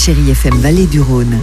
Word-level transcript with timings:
Chérie 0.00 0.30
FM 0.30 0.54
Vallée 0.60 0.86
du 0.86 0.98
Rhône. 1.02 1.38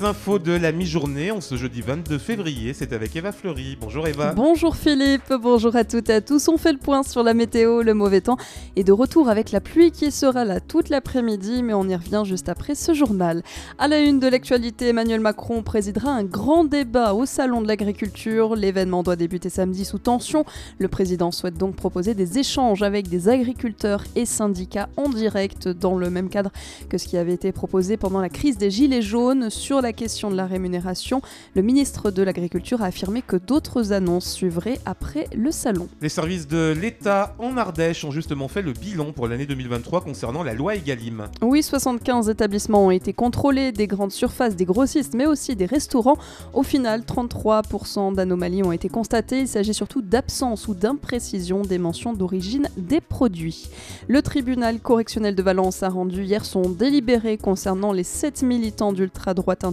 Infos 0.00 0.38
de 0.38 0.52
la 0.52 0.72
mi-journée 0.72 1.30
en 1.30 1.40
ce 1.40 1.56
jeudi 1.56 1.82
22 1.82 2.18
février, 2.18 2.72
c'est 2.72 2.92
avec 2.92 3.14
Eva 3.14 3.30
Fleury. 3.30 3.76
Bonjour 3.78 4.06
Eva. 4.08 4.32
Bonjour 4.32 4.74
Philippe, 4.74 5.32
bonjour 5.40 5.76
à 5.76 5.84
toutes 5.84 6.08
et 6.08 6.14
à 6.14 6.20
tous. 6.20 6.48
On 6.48 6.56
fait 6.56 6.72
le 6.72 6.78
point 6.78 7.02
sur 7.02 7.22
la 7.22 7.34
météo, 7.34 7.82
le 7.82 7.92
mauvais 7.92 8.22
temps 8.22 8.38
et 8.74 8.84
de 8.84 8.92
retour 8.92 9.28
avec 9.28 9.50
la 9.50 9.60
pluie 9.60 9.90
qui 9.90 10.10
sera 10.10 10.44
là 10.44 10.60
toute 10.60 10.88
l'après-midi, 10.88 11.62
mais 11.62 11.74
on 11.74 11.86
y 11.88 11.94
revient 11.94 12.22
juste 12.24 12.48
après 12.48 12.74
ce 12.74 12.94
journal. 12.94 13.42
À 13.78 13.86
la 13.86 14.00
une 14.00 14.18
de 14.18 14.26
l'actualité, 14.28 14.88
Emmanuel 14.88 15.20
Macron 15.20 15.62
présidera 15.62 16.10
un 16.10 16.24
grand 16.24 16.64
débat 16.64 17.12
au 17.12 17.26
Salon 17.26 17.60
de 17.60 17.68
l'Agriculture. 17.68 18.56
L'événement 18.56 19.02
doit 19.02 19.16
débuter 19.16 19.50
samedi 19.50 19.84
sous 19.84 19.98
tension. 19.98 20.46
Le 20.78 20.88
président 20.88 21.30
souhaite 21.32 21.58
donc 21.58 21.76
proposer 21.76 22.14
des 22.14 22.38
échanges 22.38 22.82
avec 22.82 23.08
des 23.08 23.28
agriculteurs 23.28 24.04
et 24.16 24.24
syndicats 24.24 24.88
en 24.96 25.10
direct 25.10 25.68
dans 25.68 25.96
le 25.96 26.08
même 26.08 26.30
cadre 26.30 26.50
que 26.88 26.96
ce 26.96 27.06
qui 27.06 27.18
avait 27.18 27.34
été 27.34 27.52
proposé 27.52 27.98
pendant 27.98 28.20
la 28.20 28.30
crise 28.30 28.56
des 28.56 28.70
Gilets 28.70 29.02
jaunes 29.02 29.50
sur 29.50 29.81
la 29.82 29.92
question 29.92 30.30
de 30.30 30.36
la 30.36 30.46
rémunération, 30.46 31.20
le 31.54 31.62
ministre 31.62 32.10
de 32.10 32.22
l'Agriculture 32.22 32.82
a 32.82 32.86
affirmé 32.86 33.20
que 33.20 33.36
d'autres 33.36 33.92
annonces 33.92 34.30
suivraient 34.30 34.78
après 34.86 35.26
le 35.34 35.50
salon. 35.50 35.88
Les 36.00 36.08
services 36.08 36.46
de 36.46 36.72
l'État 36.80 37.34
en 37.38 37.56
Ardèche 37.56 38.04
ont 38.04 38.10
justement 38.10 38.48
fait 38.48 38.62
le 38.62 38.72
bilan 38.72 39.12
pour 39.12 39.28
l'année 39.28 39.46
2023 39.46 40.02
concernant 40.02 40.42
la 40.42 40.54
loi 40.54 40.76
Egalim. 40.76 41.28
Oui, 41.42 41.62
75 41.62 42.28
établissements 42.28 42.86
ont 42.86 42.90
été 42.90 43.12
contrôlés, 43.12 43.72
des 43.72 43.86
grandes 43.86 44.12
surfaces, 44.12 44.56
des 44.56 44.64
grossistes, 44.64 45.14
mais 45.14 45.26
aussi 45.26 45.56
des 45.56 45.66
restaurants. 45.66 46.16
Au 46.54 46.62
final, 46.62 47.00
33% 47.02 48.14
d'anomalies 48.14 48.62
ont 48.62 48.72
été 48.72 48.88
constatées. 48.88 49.40
Il 49.40 49.48
s'agit 49.48 49.74
surtout 49.74 50.02
d'absence 50.02 50.68
ou 50.68 50.74
d'imprécision 50.74 51.62
des 51.62 51.78
mentions 51.78 52.12
d'origine 52.12 52.68
des 52.76 53.00
produits. 53.00 53.68
Le 54.08 54.22
tribunal 54.22 54.80
correctionnel 54.80 55.34
de 55.34 55.42
Valence 55.42 55.82
a 55.82 55.88
rendu 55.88 56.22
hier 56.22 56.44
son 56.44 56.62
délibéré 56.62 57.36
concernant 57.36 57.92
les 57.92 58.04
7 58.04 58.42
militants 58.42 58.92
d'ultra-droite 58.92 59.64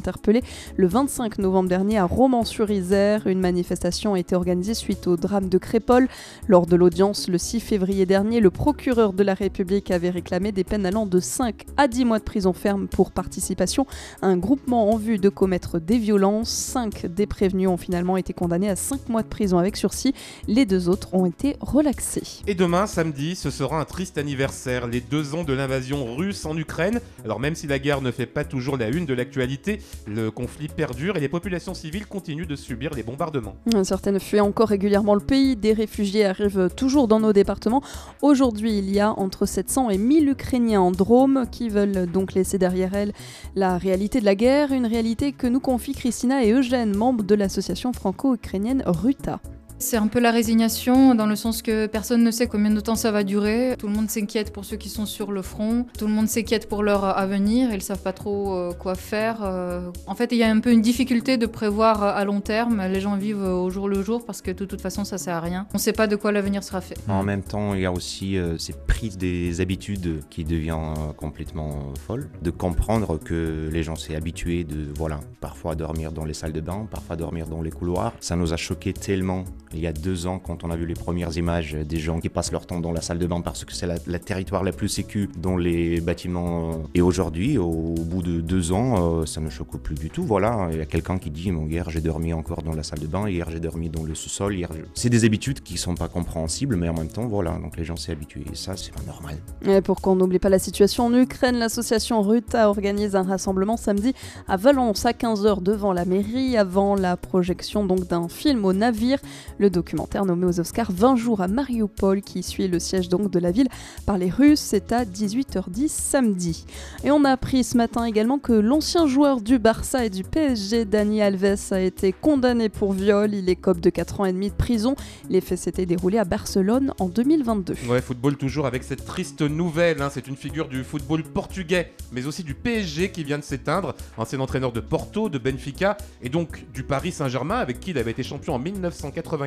le 0.78 0.88
25 0.88 1.40
novembre 1.40 1.70
dernier 1.70 1.98
à 1.98 2.06
Romans-sur-Isère. 2.06 3.28
Une 3.28 3.40
manifestation 3.40 4.14
a 4.14 4.20
été 4.20 4.36
organisée 4.36 4.74
suite 4.74 5.08
au 5.08 5.18
drame 5.18 5.50
de 5.50 5.58
Crépol. 5.58 6.08
Lors 6.48 6.66
de 6.66 6.76
l'audience 6.76 7.28
le 7.28 7.38
6 7.38 7.60
février 7.60 8.06
dernier, 8.06 8.40
le 8.40 8.50
procureur 8.50 9.14
de 9.14 9.24
la 9.24 9.34
République 9.34 9.92
avait 9.92 10.10
réclamé 10.10 10.52
des 10.52 10.64
peines 10.64 10.86
allant 10.86 11.06
de 11.06 11.20
5 11.20 11.66
à 11.78 11.88
10 11.88 12.06
mois 12.06 12.20
de 12.20 12.24
prison 12.24 12.54
ferme 12.54 12.88
pour 12.88 13.12
participation 13.12 13.86
à 14.22 14.28
un 14.28 14.38
groupement 14.38 14.92
en 14.92 14.98
vue 14.98 15.18
de 15.18 15.30
commettre 15.30 15.80
des 15.80 15.98
violences. 15.98 16.50
5 16.50 17.08
des 17.08 17.26
prévenus 17.26 17.68
ont 17.68 17.78
finalement 17.78 18.18
été 18.18 18.34
condamnés 18.34 18.70
à 18.70 18.76
5 18.76 19.10
mois 19.10 19.24
de 19.24 19.28
prison 19.28 19.58
avec 19.58 19.76
sursis. 19.76 20.14
Les 20.48 20.66
deux 20.66 20.90
autres 20.90 21.14
ont 21.14 21.26
été 21.26 21.58
relaxés. 21.60 22.42
Et 22.48 22.56
demain, 22.56 22.88
samedi, 22.88 23.36
ce 23.36 23.50
sera 23.50 23.80
un 23.80 23.86
triste 23.86 24.18
anniversaire, 24.18 24.88
les 24.88 25.02
deux 25.02 25.36
ans 25.36 25.44
de 25.44 25.54
l'invasion 25.54 26.16
russe 26.16 26.46
en 26.46 26.56
Ukraine. 26.58 27.00
Alors 27.26 27.40
même 27.40 27.56
si 27.56 27.68
la 27.68 27.80
guerre 27.80 28.02
ne 28.02 28.12
fait 28.12 28.26
pas 28.26 28.44
toujours 28.44 28.78
la 28.78 28.90
une 28.90 29.06
de 29.06 29.14
l'actualité, 29.14 29.80
le 30.08 30.32
conflit 30.32 30.68
perdure 30.68 31.18
et 31.18 31.20
les 31.20 31.30
populations 31.30 31.74
civiles 31.74 32.06
continuent 32.06 32.48
de 32.48 32.56
subir 32.56 32.94
les 32.94 33.04
bombardements. 33.04 33.56
Certaines 33.84 34.20
fuient 34.20 34.40
encore 34.40 34.70
régulièrement 34.70 35.16
le 35.16 35.22
pays, 35.22 35.56
des 35.56 35.74
réfugiés 35.74 36.26
arrivent 36.26 36.70
toujours 36.76 37.08
dans 37.08 37.20
nos 37.20 37.34
départements. 37.34 37.84
Aujourd'hui, 38.22 38.78
il 38.78 38.92
y 38.92 39.00
a 39.00 39.12
entre 39.12 39.46
700 39.46 39.90
et 39.90 39.98
1000 39.98 40.30
Ukrainiens 40.30 40.82
en 40.82 40.92
Drôme 40.92 41.46
qui 41.52 41.70
veulent 41.70 42.08
donc 42.08 42.34
laisser 42.34 42.58
derrière 42.58 42.94
elles 42.94 43.14
la 43.56 43.78
réalité 43.78 44.20
de 44.20 44.26
la 44.26 44.36
guerre, 44.36 44.72
une 44.72 44.86
réalité 44.86 45.32
que 45.32 45.48
nous 45.48 45.60
confient 45.60 45.94
Christina 45.94 46.44
et 46.44 46.52
Eugène, 46.52 46.96
membres 46.96 47.24
de 47.24 47.36
l'association 47.36 47.94
franco-ukrainienne 47.94 48.84
RUTA. 48.86 49.40
C'est 49.82 49.96
un 49.96 50.08
peu 50.08 50.20
la 50.20 50.32
résignation 50.32 51.16
dans 51.16 51.26
le 51.26 51.38
sens 51.38 51.62
que 51.62 51.88
personne 51.88 52.22
ne 52.22 52.32
sait 52.32 52.48
combien 52.48 52.70
de 52.70 52.82
temps 52.82 52.96
ça 52.96 53.12
va 53.12 53.24
durer. 53.24 53.76
Tout 53.80 53.88
le 53.88 53.94
monde 53.94 54.10
s'inquiète 54.10 54.52
pour 54.52 54.66
ceux 54.66 54.76
qui 54.76 54.90
sont 54.90 55.06
sur 55.06 55.32
le 55.32 55.42
front. 55.42 55.86
Tout 55.98 56.06
le 56.06 56.12
monde 56.12 56.28
s'inquiète 56.28 56.68
pour 56.68 56.84
leur 56.84 57.06
avenir. 57.18 57.70
Ils 57.72 57.76
ne 57.76 57.80
savent 57.80 58.02
pas 58.02 58.12
trop 58.12 58.54
euh, 58.56 58.74
quoi 58.74 58.96
faire. 58.96 59.38
Euh. 59.42 59.90
En 60.06 60.16
fait, 60.16 60.34
il 60.34 60.38
y 60.38 60.44
a 60.44 60.52
un 60.52 60.60
peu 60.60 60.74
une 60.74 60.82
difficulté 60.82 61.38
de 61.38 61.46
prévoir 61.46 62.04
à 62.04 62.26
long 62.26 62.42
terme. 62.42 62.86
Les 62.92 63.00
gens 63.00 63.16
vivent 63.16 63.42
au 63.42 63.70
jour 63.70 63.88
le 63.88 64.04
jour 64.04 64.26
parce 64.26 64.42
que 64.42 64.52
de 64.52 64.66
toute 64.66 64.82
façon, 64.82 65.06
ça 65.06 65.18
sert 65.18 65.38
à 65.38 65.40
rien. 65.40 65.66
On 65.74 65.78
ne 65.78 65.82
sait 65.82 65.94
pas 65.94 66.08
de 66.08 66.18
quoi 66.18 66.34
l'avenir 66.34 66.62
sera 66.62 66.82
fait. 66.82 66.98
En 67.08 67.24
même 67.24 67.42
temps, 67.42 67.74
il 67.74 67.80
y 67.80 67.86
a 67.86 67.92
aussi 67.94 68.38
euh, 68.38 68.58
cette 68.58 68.86
prise 68.86 69.18
des 69.18 69.62
habitudes 69.62 70.20
qui 70.30 70.44
devient 70.44 70.94
complètement 71.16 71.94
folle. 72.06 72.30
De 72.42 72.52
comprendre 72.52 73.18
que 73.18 73.70
les 73.72 73.84
gens 73.84 73.96
s'est 73.96 74.16
habitués 74.16 74.66
de, 74.66 74.88
voilà, 74.98 75.22
parfois 75.40 75.76
dormir 75.76 76.12
dans 76.12 76.26
les 76.26 76.34
salles 76.34 76.52
de 76.52 76.62
bain, 76.62 76.86
parfois 76.92 77.16
dormir 77.16 77.48
dans 77.48 77.62
les 77.62 77.72
couloirs. 77.72 78.12
Ça 78.20 78.36
nous 78.36 78.52
a 78.52 78.58
choqué 78.58 78.92
tellement 78.92 79.46
il 79.74 79.80
y 79.80 79.88
a 79.88 79.94
deux 79.94 80.28
ans 80.28 80.40
quand 80.40 80.64
on 80.64 80.72
a 80.72 80.76
vu 80.76 80.86
les 80.86 80.94
premières 80.94 81.38
images 81.38 81.74
des 81.74 81.98
gens 81.98 82.20
qui 82.20 82.30
passent 82.30 82.52
leur 82.52 82.66
temps 82.66 82.80
dans 82.80 82.92
la 82.92 83.02
salle 83.02 83.20
de 83.20 83.28
bain 83.28 83.42
parce 83.42 83.66
que 83.66 83.74
c'est 83.74 83.88
la, 83.88 84.20
territoire 84.20 84.64
la 84.64 84.72
plus 84.72 84.90
sécu 84.90 85.30
dans 85.38 85.58
les 85.58 86.02
bâtiments. 86.02 86.84
Et 86.94 87.02
aujourd'hui, 87.02 87.58
au, 87.58 87.96
bout 88.00 88.22
de 88.22 88.42
deux 88.42 88.72
ans, 88.72 89.20
euh, 89.22 89.26
ça 89.26 89.42
ne 89.42 89.50
choque 89.50 89.78
plus 89.78 89.96
du 89.96 90.10
tout. 90.10 90.24
Voilà, 90.24 90.70
il 90.72 90.78
y 90.78 90.82
a 90.82 90.86
quelqu'un 90.86 91.18
qui 91.18 91.30
dit 91.30 91.52
hier 91.70 91.90
j'ai 91.90 92.02
dormi 92.02 92.34
encore 92.34 92.64
dans 92.64 92.74
la 92.74 92.84
salle 92.84 93.00
de 93.00 93.08
bain, 93.08 93.30
hier 93.30 93.48
j'ai 93.50 93.60
dormi 93.60 93.90
dans 93.90 94.04
le 94.04 94.16
sous-sol. 94.16 94.56
Hier, 94.56 94.70
c'est 94.94 95.10
des 95.10 95.26
habitudes 95.26 95.62
qui 95.62 95.78
sont 95.78 95.96
pas 95.96 96.08
compréhensibles, 96.08 96.76
mais 96.76 96.90
en 96.90 96.94
même 96.94 97.08
temps, 97.08 97.28
voilà, 97.28 97.52
donc 97.52 97.78
les 97.78 97.86
gens 97.86 97.96
s'y 97.96 98.12
habitués. 98.12 98.44
Et 98.52 98.56
ça, 98.56 98.76
c'est 98.76 98.94
pas 98.94 99.04
normal. 99.06 99.38
Et 99.66 99.82
pour 99.82 100.02
qu'on 100.02 100.16
n'oublie 100.16 100.40
pas 100.40 100.50
la 100.50 100.60
situation 100.60 101.06
en 101.06 101.14
Ukraine, 101.14 101.58
l'association 101.58 102.22
Ruta 102.22 102.70
organise 102.70 103.16
un 103.16 103.24
rassemblement 103.24 103.78
samedi 103.78 104.14
à 104.48 104.58
Valence 104.58 105.06
à 105.06 105.12
15h 105.12 105.62
devant 105.62 105.94
la 105.94 106.06
mairie, 106.06 106.58
avant 106.58 106.96
la 106.96 107.18
projection 107.18 107.86
donc 107.86 108.08
d'un 108.08 108.28
film 108.28 108.66
au 108.66 108.74
navire. 108.74 109.20
Le 109.60 109.70
documentaire 109.70 110.24
nommé 110.24 110.46
aux 110.46 110.62
Oscars 110.62 110.90
20 110.90 111.18
jours 111.18 111.42
à 111.42 111.50
Mariupol 111.50 112.22
qui 112.22 112.44
suit 112.44 112.70
le 112.70 112.80
siège 112.80 113.10
donc 113.10 113.30
de 113.30 113.40
la 113.40 113.52
ville 113.52 113.68
par 114.06 114.18
les 114.18 114.30
Russes, 114.30 114.62
c'est 114.62 114.94
à 114.94 115.04
18h10 115.04 115.90
samedi. 115.90 116.66
Et 117.04 117.12
on 117.12 117.26
a 117.26 117.32
appris 117.32 117.66
ce 117.66 117.76
matin 117.76 118.06
également 118.06 118.40
que 118.40 118.54
l'ancien 118.54 119.06
joueur 119.06 119.42
du 119.42 119.60
Barça 119.60 120.06
et 120.06 120.10
du 120.10 120.24
PSG, 120.24 120.86
Dani 120.86 121.22
Alves, 121.22 121.58
a 121.72 121.82
été 121.82 122.14
condamné 122.14 122.70
pour 122.70 122.94
viol. 122.94 123.34
Il 123.34 123.50
écope 123.50 123.82
de 123.82 123.90
4 123.90 124.22
ans 124.22 124.26
et 124.26 124.32
demi 124.32 124.50
de 124.50 124.56
prison. 124.56 124.96
Les 125.30 125.42
faits 125.42 125.60
s'étaient 125.60 125.86
déroulés 125.86 126.20
à 126.20 126.26
Barcelone 126.26 126.94
en 126.98 127.10
2022. 127.10 127.76
Ouais, 127.90 128.00
football 128.00 128.38
toujours 128.38 128.66
avec 128.66 128.84
cette 128.86 129.04
triste 129.04 129.42
nouvelle. 129.42 130.02
Hein. 130.02 130.10
C'est 130.10 130.28
une 130.30 130.38
figure 130.38 130.70
du 130.70 130.86
football 130.86 131.24
portugais, 131.24 131.92
mais 132.14 132.26
aussi 132.26 132.44
du 132.44 132.54
PSG 132.54 133.12
qui 133.12 133.26
vient 133.26 133.38
de 133.38 133.44
s'éteindre. 133.44 133.94
Ancien 134.18 134.40
entraîneur 134.40 134.72
de 134.72 134.80
Porto, 134.80 135.28
de 135.28 135.38
Benfica 135.38 135.98
et 136.22 136.30
donc 136.30 136.66
du 136.74 136.84
Paris 136.84 137.12
Saint-Germain 137.12 137.58
avec 137.58 137.82
qui 137.82 137.90
il 137.92 137.98
avait 137.98 138.12
été 138.12 138.24
champion 138.24 138.56
en 138.56 138.60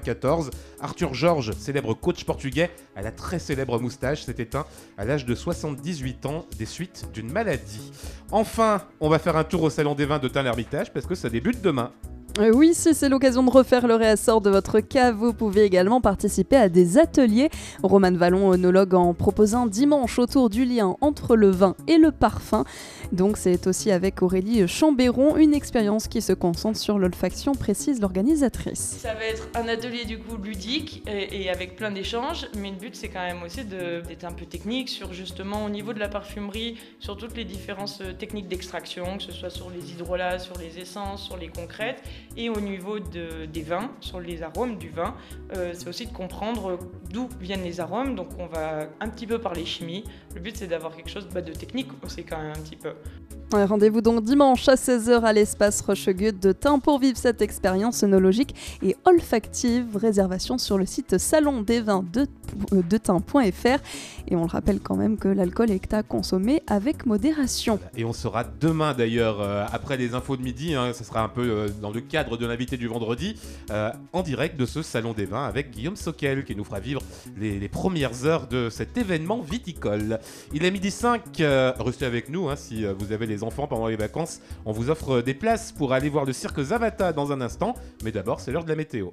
1980 0.03 0.51
Arthur 0.81 1.15
Georges, 1.15 1.53
célèbre 1.53 1.95
coach 1.95 2.25
portugais, 2.25 2.71
à 2.97 3.03
la 3.03 3.13
très 3.13 3.39
célèbre 3.39 3.79
moustache, 3.79 4.23
s'est 4.25 4.35
éteint 4.39 4.67
à 4.99 5.05
l'âge 5.05 5.25
de 5.25 5.35
78 5.35 6.27
ans 6.27 6.47
des 6.59 6.67
suites 6.67 7.09
d'une 7.13 7.31
maladie. 7.31 7.93
Enfin, 8.31 8.83
on 9.01 9.09
va 9.09 9.19
faire 9.19 9.37
un 9.37 9.45
tour 9.45 9.63
au 9.63 9.71
Salon 9.71 9.95
des 9.95 10.07
Vins 10.07 10.19
de 10.19 10.29
Tain-l'Hermitage 10.29 10.93
parce 10.93 11.07
que 11.07 11.15
ça 11.15 11.29
débute 11.29 11.63
demain. 11.63 11.93
Euh, 12.39 12.51
oui, 12.55 12.73
si 12.73 12.95
c'est 12.95 13.11
l'occasion 13.11 13.43
de 13.43 13.51
refaire 13.51 13.87
le 13.87 13.95
réassort 13.95 14.41
de 14.41 14.49
votre 14.49 14.81
cave, 14.81 15.17
vous 15.17 15.35
pouvez 15.35 15.65
également 15.65 16.01
participer 16.01 16.57
à 16.57 16.71
des 16.71 16.97
ateliers. 16.97 17.51
Roman 17.83 18.13
Vallon, 18.13 18.49
onologue, 18.49 18.95
en 18.95 19.13
proposant 19.13 19.67
dimanche 19.67 20.19
autour 20.19 20.49
du 20.49 20.65
lien 20.65 20.97
entre 21.03 21.37
le 21.37 21.51
vin 21.51 21.77
et 21.89 21.99
le 21.99 22.11
parfum. 22.11 22.65
Donc 23.13 23.37
c'est 23.37 23.67
aussi 23.67 23.91
avec 23.91 24.23
Aurélie 24.23 24.67
Chambéron, 24.67 25.37
une 25.37 25.53
expérience 25.53 26.09
qui 26.09 26.23
se 26.23 26.33
concentre 26.33 26.79
sur 26.79 26.99
l'olfaction, 26.99 27.53
précise 27.53 28.01
l'organisatrice. 28.01 28.97
Ça 29.01 29.13
va 29.13 29.25
être 29.27 29.49
un 29.55 29.69
atelier 29.69 30.07
du 30.07 30.19
coup 30.19 30.39
ludique 30.43 31.03
et, 31.07 31.51
avec 31.51 31.77
plein 31.77 31.91
d'échanges, 31.91 32.47
mais 32.57 32.71
le 32.71 32.77
but 32.77 32.97
c'est 32.97 33.09
quand 33.09 33.21
même 33.21 33.43
aussi 33.43 33.63
d'être 33.65 34.25
un 34.25 34.33
peu 34.33 34.47
technique 34.47 34.89
sur 34.89 35.13
justement 35.13 35.67
au 35.67 35.69
niveau 35.69 35.93
de 35.93 35.99
la 35.99 36.09
parfumerie, 36.09 36.79
sur 36.99 37.19
toutes 37.19 37.37
les 37.37 37.45
différentes 37.45 37.99
euh, 38.01 38.15
techniques 38.15 38.49
d'extraction, 38.49 39.19
que 39.19 39.25
ce 39.25 39.33
soit 39.33 39.51
sur 39.51 39.69
les 39.69 39.93
hydrolats, 39.93 40.39
sur 40.39 40.57
les 40.57 40.79
essences, 40.79 41.25
sur 41.25 41.37
les 41.37 41.49
concrètes 41.49 42.03
et 42.37 42.49
au 42.49 42.61
niveau 42.61 42.99
des 42.99 43.63
vins, 43.63 43.91
sur 44.01 44.21
les 44.21 44.43
arômes 44.43 44.79
du 44.79 44.89
vin, 44.89 45.15
euh, 45.57 45.73
c'est 45.75 45.89
aussi 45.89 46.07
de 46.07 46.13
comprendre 46.13 46.79
d'où 47.11 47.29
viennent 47.41 47.65
les 47.65 47.81
arômes. 47.81 48.15
Donc 48.15 48.29
on 48.39 48.47
va 48.47 48.89
un 49.01 49.09
petit 49.09 49.27
peu 49.27 49.39
parler 49.39 49.65
chimie. 49.65 50.05
Le 50.35 50.41
but 50.41 50.57
c'est 50.57 50.67
d'avoir 50.67 50.97
quelque 50.97 51.11
chose 51.11 51.29
bah, 51.33 51.43
de 51.43 51.53
technique 51.53 51.89
aussi 52.05 52.25
quand 52.25 52.39
même 52.39 52.53
un 52.53 52.61
petit 52.61 52.77
peu. 52.77 52.93
Rendez-vous 53.53 54.01
donc 54.01 54.25
dimanche 54.25 54.67
à 54.69 54.77
16h 54.77 55.21
à 55.25 55.33
l'espace 55.35 55.83
Rochegut 55.83 56.33
de 56.33 56.53
Tain 56.53 56.79
pour 56.79 56.99
vivre 56.99 57.19
cette 57.19 57.43
expérience 57.43 58.03
œnologique 58.03 58.55
et 58.83 58.97
olfactive. 59.05 59.95
Réservation 59.95 60.57
sur 60.57 60.79
le 60.79 60.87
site 60.87 61.19
salon 61.19 61.61
des 61.61 61.83
vins 61.83 62.03
de, 62.15 62.27
de 62.73 62.97
Tain.fr. 62.97 63.79
Et 64.29 64.37
on 64.37 64.43
le 64.43 64.47
rappelle 64.47 64.81
quand 64.81 64.97
même 64.97 65.19
que 65.19 65.29
l'alcool 65.29 65.71
est 65.71 65.93
à 65.93 66.03
consommer 66.03 66.63
avec 66.67 67.05
modération. 67.05 67.79
Et 67.95 68.05
on 68.07 68.15
sera 68.15 68.45
demain 68.45 68.95
d'ailleurs, 68.95 69.43
euh, 69.43 69.67
après 69.71 69.99
les 69.99 70.15
infos 70.15 70.39
de 70.39 70.43
midi, 70.43 70.75
hein, 70.75 70.93
ça 70.95 71.05
sera 71.05 71.23
un 71.23 71.29
peu 71.29 71.43
euh, 71.43 71.69
dans 71.83 71.91
le 71.91 72.01
cadre 72.01 72.39
de 72.39 72.47
l'invité 72.47 72.79
du 72.79 72.87
vendredi, 72.87 73.37
euh, 73.71 73.91
en 74.15 74.23
direct 74.23 74.59
de 74.59 74.65
ce 74.65 74.81
salon 74.81 75.13
des 75.13 75.27
vins 75.27 75.45
avec 75.45 75.73
Guillaume 75.73 75.97
Soquel 75.97 76.45
qui 76.45 76.57
nous 76.57 76.65
fera 76.65 76.81
vivre 76.81 77.03
les, 77.37 77.69
premières 77.69 78.25
heures 78.25 78.47
de 78.47 78.71
cet 78.71 78.97
événement 78.97 79.41
viticole. 79.41 80.21
Il 80.55 80.65
est 80.65 80.71
midi 80.71 80.91
5, 80.91 81.23
restez 81.79 82.05
avec 82.07 82.29
nous 82.29 82.49
hein, 82.49 82.57
si 82.57 82.85
vous 82.85 83.13
avez 83.13 83.27
les 83.27 83.42
enfants 83.43 83.67
pendant 83.67 83.87
les 83.87 83.97
vacances. 83.97 84.41
On 84.65 84.73
vous 84.73 84.91
offre 84.91 85.21
des 85.21 85.35
places 85.35 85.73
pour 85.73 85.93
aller 85.93 86.09
voir 86.09 86.25
le 86.25 86.33
cirque 86.33 86.63
Zavata 86.63 87.13
dans 87.13 87.33
un 87.33 87.41
instant. 87.41 87.75
Mais 88.05 88.13
d'abord, 88.13 88.41
c'est 88.41 88.53
l'heure 88.53 88.65
de 88.65 88.69
la 88.69 88.77
météo. 88.77 89.11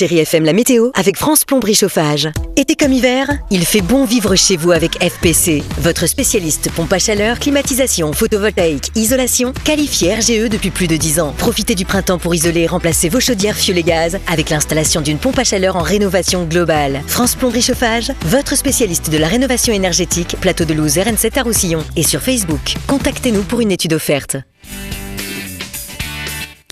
Chérie 0.00 0.20
FM 0.20 0.46
la 0.46 0.54
météo 0.54 0.88
avec 0.94 1.18
France 1.18 1.44
Plomberie 1.44 1.74
Chauffage. 1.74 2.30
Été 2.56 2.74
comme 2.74 2.94
hiver, 2.94 3.28
il 3.50 3.66
fait 3.66 3.82
bon 3.82 4.06
vivre 4.06 4.34
chez 4.34 4.56
vous 4.56 4.70
avec 4.72 4.92
FPC. 4.94 5.62
Votre 5.76 6.06
spécialiste 6.06 6.70
pompe 6.70 6.94
à 6.94 6.98
chaleur, 6.98 7.38
climatisation, 7.38 8.14
photovoltaïque, 8.14 8.92
isolation, 8.94 9.52
qualifié 9.62 10.14
RGE 10.14 10.48
depuis 10.48 10.70
plus 10.70 10.86
de 10.86 10.96
10 10.96 11.20
ans. 11.20 11.34
Profitez 11.36 11.74
du 11.74 11.84
printemps 11.84 12.16
pour 12.16 12.34
isoler 12.34 12.60
et 12.60 12.66
remplacer 12.66 13.10
vos 13.10 13.20
chaudières 13.20 13.58
fioul 13.58 13.76
et 13.76 13.82
gaz 13.82 14.18
avec 14.26 14.48
l'installation 14.48 15.02
d'une 15.02 15.18
pompe 15.18 15.38
à 15.38 15.44
chaleur 15.44 15.76
en 15.76 15.82
rénovation 15.82 16.44
globale. 16.44 17.02
France 17.06 17.34
Plomberie 17.34 17.60
Chauffage, 17.60 18.10
votre 18.24 18.56
spécialiste 18.56 19.10
de 19.10 19.18
la 19.18 19.28
rénovation 19.28 19.74
énergétique, 19.74 20.34
plateau 20.40 20.64
de 20.64 20.72
Louse, 20.72 20.96
RN7 20.96 21.38
à 21.38 21.42
Roussillon 21.42 21.84
et 21.96 22.04
sur 22.04 22.22
Facebook. 22.22 22.76
Contactez-nous 22.86 23.42
pour 23.42 23.60
une 23.60 23.70
étude 23.70 23.92
offerte. 23.92 24.38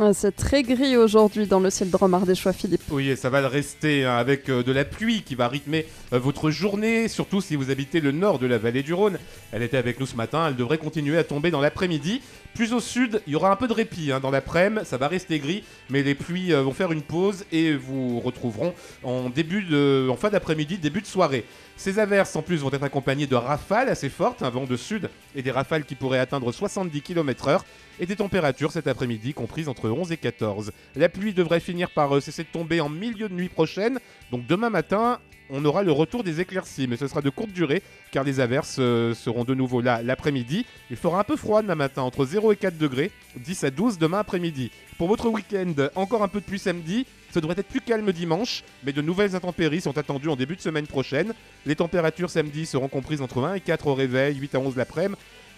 Ah, 0.00 0.12
C'est 0.12 0.37
très 0.37 0.62
gris 0.62 0.97
aujourd'hui 0.97 1.49
dans 1.49 1.59
le 1.59 1.71
ciel 1.71 1.91
de 1.91 2.35
choix 2.35 2.53
Philippe. 2.53 2.83
Oui, 2.91 3.09
et 3.09 3.17
ça 3.17 3.31
va 3.31 3.41
le 3.41 3.49
rester 3.49 4.05
hein, 4.05 4.17
avec 4.17 4.49
euh, 4.49 4.62
de 4.62 4.71
la 4.71 4.85
pluie 4.85 5.23
qui 5.23 5.35
va 5.35 5.49
rythmer 5.49 5.87
euh, 6.12 6.21
votre 6.21 6.50
journée, 6.50 7.09
surtout 7.09 7.41
si 7.41 7.56
vous 7.56 7.73
habitez 7.73 8.00
le 8.00 8.12
nord 8.12 8.39
de 8.39 8.47
la 8.47 8.59
vallée 8.59 8.85
du 8.85 8.95
Rhône. 8.95 9.19
Elle 9.50 9.62
était 9.62 9.77
avec 9.77 9.99
nous 9.99 10.06
ce 10.06 10.15
matin, 10.15 10.47
elle 10.47 10.55
devrait 10.56 10.79
continuer 10.79 11.19
à 11.19 11.25
tomber 11.25 11.50
dans 11.50 11.61
l'après-midi. 11.61 12.23
Plus 12.55 12.73
au 12.73 12.81
sud, 12.81 13.23
il 13.27 13.35
y 13.35 13.37
aura 13.37 13.53
un 13.53 13.56
peu 13.56 13.69
de 13.69 13.73
répit 13.73 14.11
hein, 14.11 14.21
dans 14.21 14.31
l'après-midi, 14.31 14.85
ça 14.85 14.97
va 14.97 15.06
rester 15.06 15.39
gris, 15.39 15.62
mais 15.91 16.03
les 16.03 16.15
pluies 16.15 16.53
euh, 16.53 16.62
vont 16.62 16.73
faire 16.73 16.91
une 16.91 17.03
pause 17.03 17.45
et 17.53 17.75
vous 17.75 18.19
retrouveront 18.21 18.75
en, 19.05 19.31
début 19.31 19.65
en 20.09 20.17
fin 20.17 20.31
d'après-midi, 20.31 20.79
début 20.79 21.00
de 21.00 21.06
soirée. 21.06 21.45
Ces 21.77 22.00
averses 22.00 22.35
en 22.35 22.43
plus 22.43 22.56
vont 22.56 22.73
être 22.73 22.83
accompagnées 22.83 23.29
de 23.29 23.37
rafales 23.37 23.89
assez 23.89 24.09
fortes, 24.09 24.43
un 24.43 24.50
vent 24.50 24.65
de 24.65 24.77
sud 24.77 25.09
et 25.37 25.43
des 25.43 25.53
rafales 25.53 25.85
qui 25.85 25.95
pourraient 25.95 26.19
atteindre 26.19 26.50
70 26.50 27.00
km/h 27.03 27.61
et 28.00 28.06
des 28.06 28.17
températures 28.17 28.73
cet 28.73 28.89
après-midi 28.89 29.33
comprises 29.35 29.69
entre 29.69 29.89
11 29.89 30.11
et 30.11 30.17
14. 30.17 30.73
La 30.97 31.09
pluie 31.09 31.33
devrait 31.33 31.61
finir 31.61 31.91
par 31.91 32.17
euh, 32.17 32.21
cesser 32.21 32.43
de 32.43 32.49
tomber 32.49 32.81
en 32.81 32.89
milieu 32.89 33.29
de 33.29 33.35
nuit 33.35 33.49
prochaine, 33.49 34.00
donc 34.33 34.47
demain 34.47 34.71
matin 34.71 35.21
on 35.50 35.65
aura 35.65 35.83
le 35.83 35.93
retour 35.93 36.25
des 36.25 36.41
éclaircies, 36.41 36.87
mais 36.87 36.97
ce 36.97 37.06
sera 37.06 37.23
de 37.23 37.31
courte 37.31 37.53
durée 37.53 37.83
car 38.11 38.25
les 38.25 38.41
averses 38.41 38.77
euh, 38.79 39.15
seront 39.15 39.45
de 39.45 39.55
nouveau 39.55 39.81
là 39.81 40.03
l'après-midi. 40.03 40.67
Il 40.91 40.97
fera 40.97 41.21
un 41.21 41.25
peu 41.25 41.37
froid 41.37 41.62
demain 41.62 41.75
matin, 41.75 42.03
entre 42.03 42.25
0 42.25 42.53
et 42.53 42.56
4 42.56 42.77
degrés, 42.79 43.11
10 43.37 43.65
à 43.65 43.71
12 43.71 43.99
demain 43.99 44.19
après-midi. 44.19 44.71
Pour 44.97 45.09
votre 45.09 45.29
week-end, 45.29 45.75
encore 45.95 46.23
un 46.23 46.29
peu 46.29 46.41
de 46.41 46.45
pluie 46.45 46.59
samedi, 46.59 47.06
ça 47.31 47.41
devrait 47.41 47.59
être 47.59 47.69
plus 47.69 47.81
calme 47.81 48.11
dimanche, 48.12 48.65
mais 48.85 48.93
de 48.93 49.03
nouvelles 49.03 49.37
intempéries 49.37 49.81
sont 49.81 49.99
attendues 49.99 50.29
en 50.29 50.37
début 50.37 50.56
de 50.56 50.61
semaine 50.61 50.87
prochaine. 50.87 51.35
Les 51.67 51.77
températures 51.77 52.31
samedi 52.31 52.67
seront 52.67 52.89
comprises 52.89 53.21
entre 53.21 53.43
1 53.45 53.55
et 53.55 53.61
4 53.61 53.87
au 53.87 53.95
réveil, 53.95 54.37
8 54.37 54.55
à 54.55 54.59
11 54.61 54.77
l'après-midi. 54.77 55.17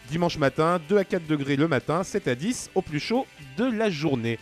Dimanche 0.09 0.39
matin, 0.39 0.81
2 0.89 0.99
à 0.99 1.05
4 1.05 1.27
degrés 1.27 1.57
le 1.57 1.69
matin, 1.69 2.03
7 2.03 2.27
à 2.27 2.35
10 2.35 2.71
au 2.75 2.83
plus 2.83 2.99
chaud 2.99 3.27
de 3.57 3.65
la 3.65 3.91
journée. 3.91 4.39